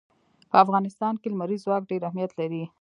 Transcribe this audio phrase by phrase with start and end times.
[0.49, 2.63] په افغانستان کې لمریز ځواک ډېر اهمیت لري.